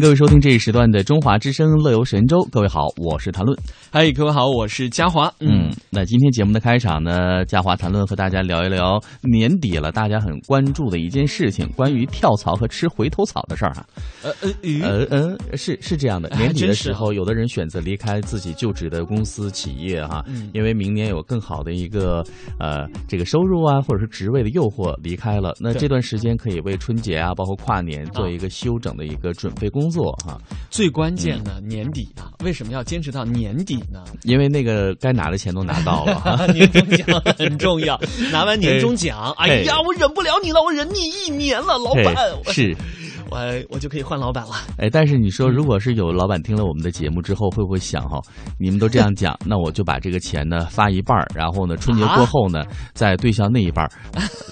[0.00, 2.38] 各位收听这一时段的《中华之声·乐游神州》。
[2.50, 3.56] 各位好，我是谭论。
[3.90, 5.32] 嗨，各位好，我是嘉华。
[5.40, 13.86] 嗯，那今天节目的开场呢，嘉华谈论和大家聊一聊年底了，大家很关注的一件事情，关于跳槽和吃回头草的事儿哈。
[14.22, 22.22] 呃呃呃呃，是是这样的，哎年底的时候，有的人选择离开自己就职的公司企业哈，嗯因为明年有更好的一个
[22.58, 25.54] 呃这个收入啊，或者是职位的诱惑离开了。
[25.58, 30.38] 那这段时间可以为春节啊，包括跨年做一个休整的一个准备工作哈，
[30.70, 34.04] 最关键的年底啊，为什么要坚持到年底呢？
[34.24, 36.46] 因为那个该拿的钱都拿到了。
[36.52, 38.00] 年终奖很重要，
[38.32, 42.76] 拿完年终奖，哎呀，我忍不了你了，我忍你一年了，老板，我是，
[43.30, 44.54] 我我就可以换老板了。
[44.78, 48.20] 哎，但是你说，如果是有老板听了我们的节目之后，会不会想哈，
[48.58, 53.90] 你们都这样讲，那我就把这个钱呢发一半儿，然后呢春节过后呢、再对销那一半儿，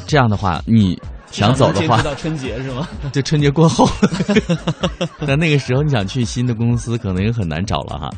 [0.06, 0.98] 这样的话你。
[1.34, 2.88] 想走的话，到春节是吗？
[3.12, 3.88] 就春节过后，
[5.20, 8.10] 那那个时候你想去新的公司，可能也很难找了哈。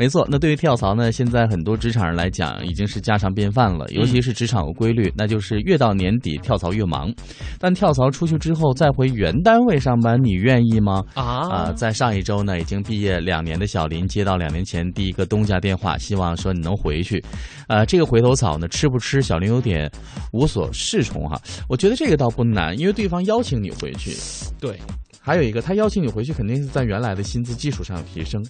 [0.00, 7.12] 没错，那对于跳槽呢，现在很多职场人来讲已经是家常便饭了，尤其是职场有规律，那就是越到年底跳槽越忙。
[7.58, 11.04] 但跳槽出去之后再回原单位上班，你愿意吗？
[11.12, 17.22] 啊、啊，在上一周呢，已经毕业两年的小林接到两年前第一个东家电话，希望说你能回去。
[17.68, 19.90] 呃，这个回头草呢，吃不吃，小林有点
[20.32, 21.38] 无所适从哈。
[21.68, 24.16] 我觉得这个倒不难，因为对方邀请你回去。
[24.58, 24.78] 对。
[25.22, 28.44] 还有一个，他邀请你回去，肯定是在原来的薪资基础上提升。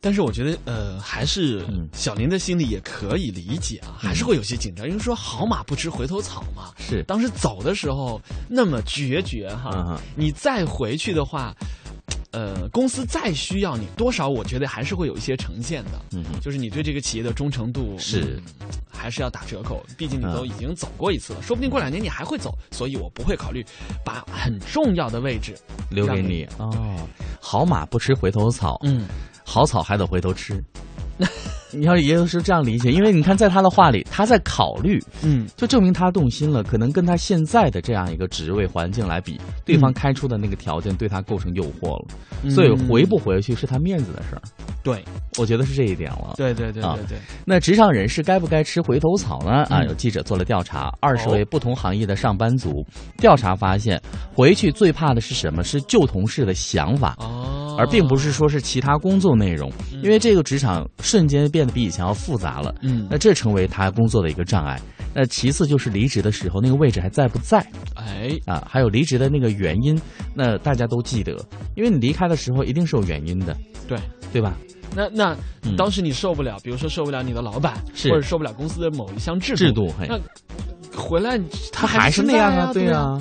[0.00, 6.72] 但是我觉得，呃，还是嗯小林的心里也可以理解啊，还是会有些紧张，因为说好马不吃回头草嘛。
[6.78, 11.54] 是当时走的时候那么决绝哈，你再回去的话，
[12.36, 15.92] 呃，公司再需要你，多少我觉得还是会有一些呈现的。
[16.12, 23.64] 嗯就是你对这个企业的忠诚度是嗯还是要打折扣，毕竟你嗯都已经走过一次了，说不定过两年你还会走，所以我不会考虑
[24.04, 25.56] 把很重要的位置
[25.90, 26.70] 留给你哦。
[27.40, 29.06] 好马不吃回头草，嗯，
[29.42, 30.62] 好草还得回头吃。
[31.72, 36.62] 你要也有是这样理解，因为你看，在他的话里，他在考虑，嗯，就证明他动心了。
[36.62, 42.06] 可能跟他现在的这样一个职位环境来比，对方开出的那个条件对他构成诱惑了，
[42.44, 44.42] 嗯所以回不回去是他面子的事儿。
[44.82, 45.04] 对
[45.36, 46.34] 我觉得是这一点了。
[46.36, 49.64] 对对对啊对对，那职场人士该不该吃回头草呢？
[49.64, 52.86] 啊，嗯有记者做了调查，二十哦位不同行业的上班族，
[53.18, 54.00] 调查发现，
[54.32, 55.64] 回去最怕的是什么？
[55.64, 57.16] 是旧同事的想法。
[57.18, 64.80] 哦，而并不是说是其他工作内容，嗯因为这个职场瞬间变得比以前要复杂了，嗯那这成为他工作的一个障碍。
[65.14, 68.66] 那其次就是离职的时候那个位置还在不在哎，啊？
[68.70, 69.98] 还有离职的那个原因，
[70.34, 71.32] 那大家都记得，
[71.74, 73.56] 因为你离开的时候一定是有原因的，
[73.88, 73.98] 对。
[74.32, 74.54] 对吧？
[74.94, 80.18] 那那嗯当时你受不了，比如说受不了你的老板，是或者受不了公司的某一项制度，制度嘿那
[80.94, 81.40] 回来
[81.72, 83.18] 他还还是那样啊，对对啊。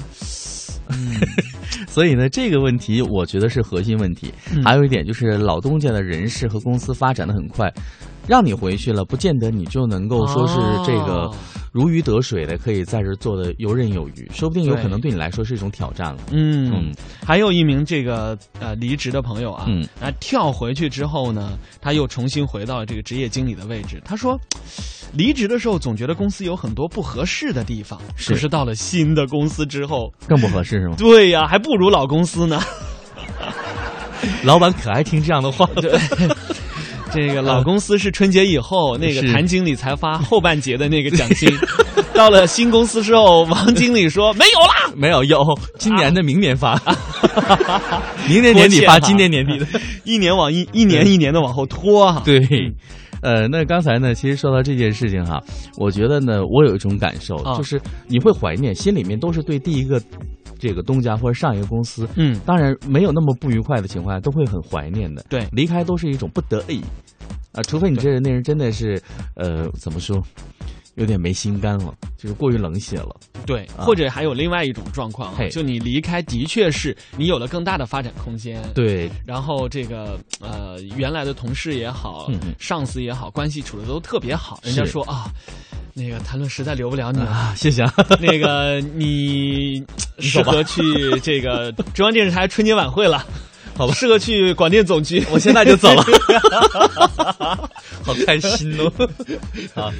[1.88, 4.34] 所以呢，这个问题我觉得是核心问题。
[4.54, 4.64] 嗯。
[4.64, 7.72] 还有一点就是，老东家的人事和公司发展的很快，
[8.28, 10.56] 让你回去了，不见得你就能够说是
[10.86, 11.36] 这个哦
[11.72, 16.22] 如鱼得水的，可以在这做的游刃有余，说不定有可能对你来说是一种挑战了。
[16.32, 16.92] 嗯嗯，
[17.26, 24.02] 还有一名这个呃离职的朋友啊，嗯，啊跳回去之后呢，他又重新回到这个职业经理的位置。
[24.06, 24.40] 他说，
[25.14, 30.96] 离职的时候总觉得公司有很多不合适的地方，是可是到了新的公司之后，更不合适是吗？
[30.98, 32.62] 对呀，还不如老公司呢。
[34.44, 35.82] 老板可爱听这样的话了。
[35.84, 35.92] 对，
[37.16, 41.50] 这个老公司是春节以后那个谭经理才发后半截的那个奖金，
[42.14, 44.94] 到了新公司之后，王经理说没有啦。
[44.96, 45.44] 没有有，
[45.78, 46.82] 今年的明年发，
[48.30, 49.68] 明年年底发，啊今年年底的。
[50.06, 52.22] 一年往一一年一年的往后拖哈。
[52.24, 52.40] 对，
[53.22, 55.42] 呃，那刚才呢，其实说到这件事情哈，
[55.78, 60.02] 我觉得呢，我有一种感受，啊就是你会怀念，心里面都是对第一个
[60.60, 65.26] 这个东家或者上一个公司，嗯，当然没有那么不愉快的情况下，都会很怀念的。
[65.30, 66.82] 对离开都是一种不得已，
[67.52, 69.02] 啊、除非你这人那人真的是，
[69.36, 70.22] 呃，怎么说？
[70.96, 73.14] 有点没心肝了，就是过于冷血了。
[73.46, 78.64] 对，啊或者还有另外一种状况啊，就你离开的确是你有了更大的发展空间。。
[78.74, 84.58] 对，然后这个呃，原来的同事也好，上司也好，关系处的都特别好。
[84.64, 85.30] 人家说啊，
[85.98, 87.94] 那个谈论实在留不了你了，啊，谢谢啊。
[88.20, 89.82] 那个你
[90.20, 90.82] 适合去
[91.22, 93.26] 这个中央电视台春节晚会了，
[93.78, 95.26] 好吧适合去广电总局。
[95.32, 96.04] 我现在就走了，
[98.04, 98.92] 好开心哦！
[99.74, 99.94] 啊，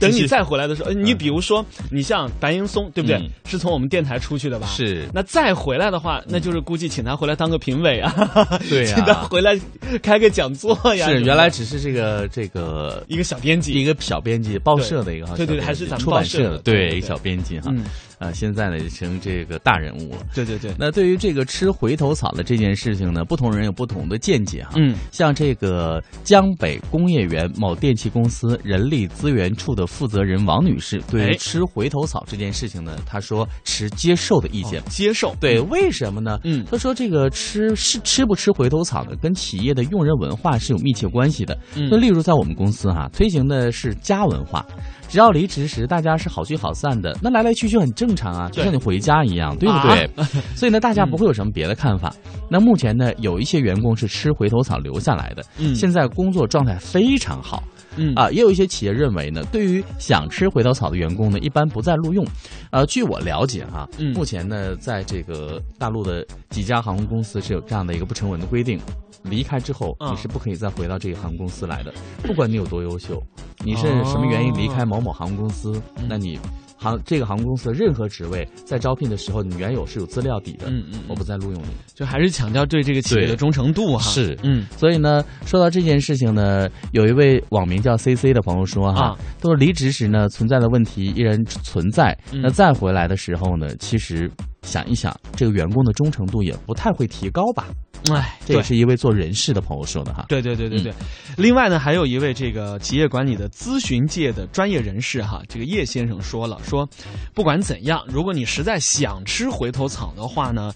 [0.00, 3.16] 等你再回来的时候，呃你比如说，你像白岩松，对不对？
[3.16, 4.66] 嗯是从我们电台出去的吧？。
[4.66, 8.12] 是那再回来的话，那就是估计请他回来当个评委啊，
[8.68, 9.58] 对呀请他回来
[10.02, 11.08] 开个讲座呀。
[11.08, 17.84] 是原来只是这个这个一个小编辑，一个小编辑，报社的一个小编辑对对还是咱们出版报社的的对对一个小编辑哈嗯，
[18.18, 20.26] 呃，现在呢成这个大人物了。
[20.34, 24.72] 对对对，那对于这个吃回头草的这件事情呢，不同人有不同的见解哈。
[24.76, 34.84] 嗯，像这个江北工业园某电器公司人力资源处的负责人王女士，对吃回头草这件事情呢，她说持接受的意见哦。
[34.90, 36.38] 接受，对，为什么呢？
[36.42, 41.56] 嗯她说这个吃是吃不吃回头草呢，跟企业的用人文化是有密切关系的。
[41.76, 44.66] 嗯那例如在我们公司哈、推行的是家文化，
[45.08, 50.10] 只要离职时大家是好聚好散的，那来来去去很正常啊，就像你回家一样，对不对？
[50.56, 52.12] 所以呢，大家不会有什么别的看法。
[52.50, 57.62] 那目前呢，有一些员工是吃回头草留下来的，嗯现在工作状态非常好。
[57.98, 58.14] 嗯。
[58.14, 62.26] 啊，也有一些企业认为呢，对于想吃回头草的员工呢，一般不再录用。
[62.70, 64.14] 呃，据我了解哈，嗯。
[64.14, 68.80] 目前呢，在这个大陆的几家航空公司是有这样的一个不成文的规定，
[69.28, 71.92] 离开之后啊你是不可以再回到这个航空公司来的，
[72.22, 73.22] 不管你有多优秀，
[73.64, 76.06] 你是什么原因离开某某航空公司，嗯。
[76.08, 76.38] 那你
[76.76, 81.00] 航这个航空公司的任何职位在招聘的时候，你原有是有资料底的，嗯嗯嗯。
[81.08, 81.68] 我不再录用你。
[81.92, 84.00] 就还是强调对这个企业的忠诚度哈。
[84.00, 84.38] 是。
[84.42, 84.64] 嗯。
[84.76, 89.18] 所以呢，说到这件事情呢，有一位网名叫 CC 的朋友说哈，啊。
[89.40, 92.40] 他说离职时呢存在的问题依然存在，嗯。
[92.42, 94.30] 那再回来的时候呢，其实
[94.62, 97.66] 想一想，这个员工的忠诚度也不太会提高吧？
[98.10, 100.24] 哎，对这也是一位做人事的朋友说的哈。
[100.28, 100.84] 对对对对嗯。
[100.84, 100.94] 对，
[101.36, 106.88] 另外呢，还有一位这个企业管理的咨询界的专业人士哈，这个叶先生说了，说
[107.34, 110.72] 不管怎样，如果你实在想吃回头草的话呢，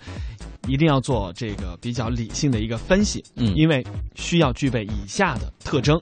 [0.67, 3.55] 一定要做这个比较理性的一个分析，嗯。
[3.57, 3.85] 因为
[4.15, 6.01] 需要具备以下的特征：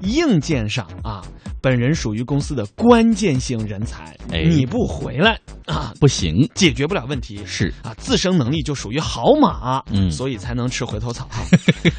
[0.00, 1.22] 硬件上啊，
[1.60, 4.44] 本人属于公司的关键性人才，哎。
[4.44, 7.72] 你不回来啊，不行，解决不了问题，是。
[7.82, 10.10] 啊，自身能力就属于好马，嗯。
[10.10, 11.24] 所以才能吃回头草。
[11.26, 11.38] 啊。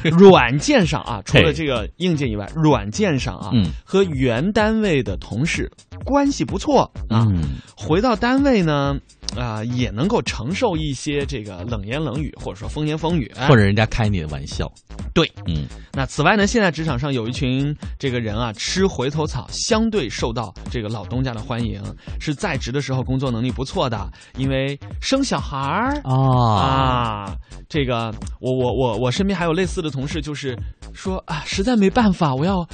[0.18, 3.70] 软件上啊，除了这个硬件以外，软件上啊，嗯。
[3.84, 5.70] 和原单位的同事
[6.04, 7.26] 关系不错啊。
[7.28, 7.42] 嗯。
[7.76, 8.96] 回到单位呢，
[9.36, 14.70] 啊、也能够承受一些这个冷言冷语，或者说风言风语，或者人家开你的玩笑，
[15.14, 15.30] 对。
[15.46, 15.66] 嗯。
[15.92, 21.82] 那此外呢，现在职场上有一群这个人啊，吃回头草，相对受到这个老东家的欢迎，
[22.20, 26.00] 是在职的时候工作能力不错的，因为生小孩儿。
[26.04, 27.36] 啊啊，
[27.68, 30.56] 这个我我我我身边还有类似的同事，就是
[30.94, 32.64] 说啊，实在没办法，我要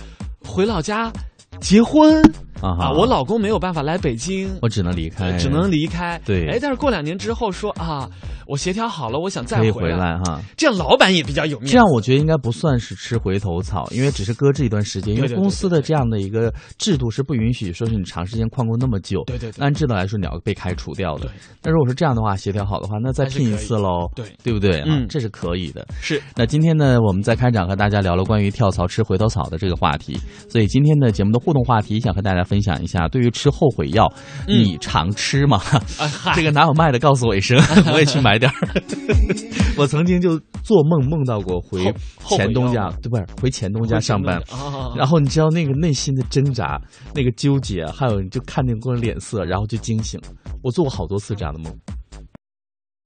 [0.41, 1.11] 回老家
[1.61, 2.23] 结婚
[2.61, 6.20] 啊啊，我老公没有办法来北京，我只能离开，只能离开。
[6.25, 8.08] 对哎，但是过两年之后说啊，
[8.47, 10.41] 我协调好了，我想再可以回回来哈。
[10.56, 11.73] 这样老板也比较有面子。
[11.73, 19.23] 这样我觉得应该不算是吃回头草，因为只是搁置一段时间，因为公司的这样的一个制度是不允许说是你长时间旷工那么久。
[19.26, 21.32] 对对对按制度来说你要被开除掉的对。
[21.62, 24.82] 那如果是这样的话，协调好的话，那再聘一次喽，对对不对？
[24.87, 25.87] 嗯啊这是可以的。
[26.00, 30.19] 是那今天呢，我们在开场和大家聊了关于跳槽吃回头草的这个话题，
[30.49, 34.12] 所以今天的节目的互动话题想和大家分享一下，对于吃后悔药，
[34.48, 35.58] 嗯你常吃吗？
[35.96, 36.98] 啊，这个哪有卖的？
[36.98, 37.56] 告诉我一声，
[37.94, 38.82] 我也去买点儿。
[39.78, 41.84] 我曾经就做梦梦到过回
[42.31, 44.38] 前东家，对，不是回前东家上班。
[44.50, 46.81] 啊，然后你知道那个内心的挣扎、
[47.14, 50.20] 那个纠结，还有你就看见个工人脸色，然后就惊醒。
[50.64, 51.72] 我做过好多次这样的梦。